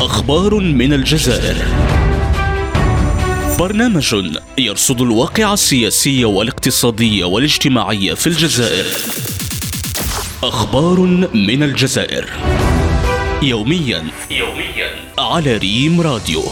[0.00, 1.56] أخبار من الجزائر.
[3.58, 4.14] برنامج
[4.58, 8.86] يرصد الواقع السياسي والاقتصادي والاجتماعي في الجزائر.
[10.42, 11.00] أخبار
[11.34, 12.26] من الجزائر.
[13.42, 16.42] يوميا يوميا على ريم راديو.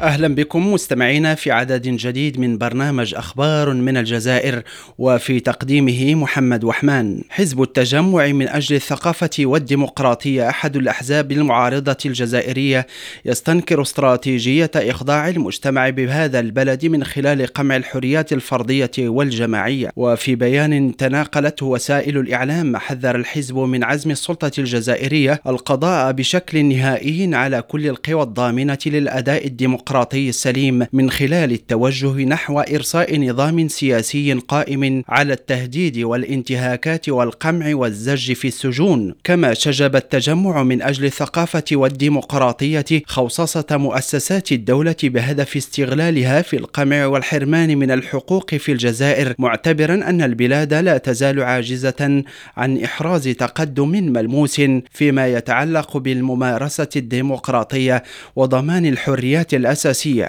[0.00, 4.62] أهلا بكم مستمعينا في عدد جديد من برنامج أخبار من الجزائر
[4.98, 7.22] وفي تقديمه محمد وحمان.
[7.30, 12.86] حزب التجمع من أجل الثقافة والديمقراطية أحد الأحزاب المعارضة الجزائرية
[13.24, 21.66] يستنكر استراتيجية إخضاع المجتمع بهذا البلد من خلال قمع الحريات الفرديه والجماعية وفي بيان تناقلته
[21.66, 28.78] وسائل الإعلام حذر الحزب من عزم السلطة الجزائرية القضاء بشكل نهائي على كل القوى الضامنة
[28.86, 37.08] للأداء الديمقراطي الديمقراطي السليم من خلال التوجه نحو إرساء نظام سياسي قائم على التهديد والانتهاكات
[37.08, 39.14] والقمع والزج في السجون.
[39.24, 47.78] كما شجب التجمع من أجل الثقافة والديمقراطية خوصصة مؤسسات الدولة بهدف استغلالها في القمع والحرمان
[47.78, 52.24] من الحقوق في الجزائر معتبرا أن البلاد لا تزال عاجزة
[52.56, 58.02] عن إحراز تقدم ملموس فيما يتعلق بالممارسة الديمقراطية
[58.36, 60.28] وضمان الحريات الأساسية الأساسية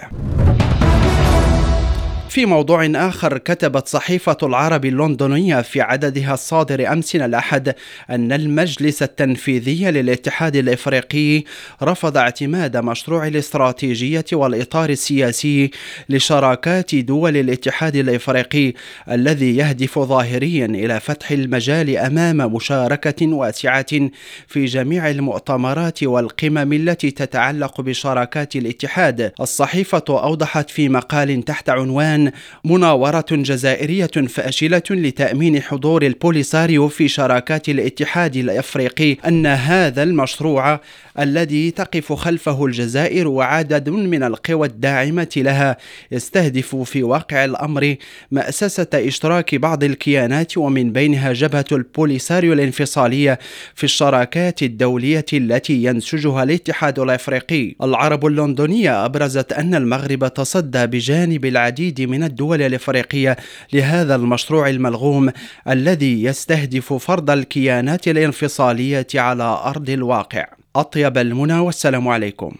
[2.30, 7.74] في موضوع آخر كتبت صحيفة العرب اللندنية في عددها الصادر أمس الأحد
[8.10, 11.44] أن المجلس التنفيذي للاتحاد الإفريقي
[11.82, 15.70] رفض اعتماد مشروع الاستراتيجية والإطار السياسي
[16.08, 18.72] لشراكات دول الاتحاد الإفريقي
[19.10, 24.10] الذي يهدف ظاهريا إلى فتح المجال أمام مشاركة واسعة
[24.46, 29.32] في جميع المؤتمرات والقمم التي تتعلق بشراكات الاتحاد.
[29.40, 32.19] الصحيفة أوضحت في مقال تحت عنوان
[32.64, 40.80] مناورة جزائرية فاشلة لتأمين حضور البوليساريو في شراكات الاتحاد الأفريقي أن هذا المشروع
[41.18, 45.76] الذي تقف خلفه الجزائر وعدد من القوى الداعمة لها
[46.12, 47.96] يستهدف في واقع الأمر
[48.30, 53.38] مأسسة إشتراك بعض الكيانات ومن بينها جبهة البوليساريو الانفصالية
[53.74, 57.74] في الشراكات الدولية التي ينسجها الاتحاد الأفريقي.
[57.82, 63.36] العرب اللندنية أبرزت أن المغرب تصدى بجانب العديد من الدول الإفريقية
[63.72, 65.30] لهذا المشروع الملغوم
[65.68, 70.46] الذي يستهدف فرض الكيانات الانفصالية على أرض الواقع.
[70.76, 72.50] أطيب المنى والسلام عليكم.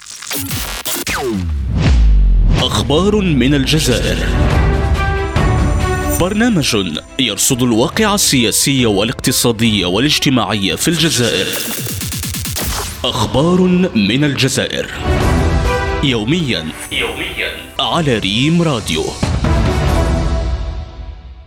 [2.59, 4.19] أخبار من الجزائر.
[6.21, 6.77] برنامج
[7.19, 11.47] يرصد الواقع السياسي والاقتصادي والاجتماعي في الجزائر.
[13.05, 13.61] أخبار
[13.95, 14.91] من الجزائر.
[16.05, 17.51] يوميا يوميا
[17.81, 19.05] على ريم راديو.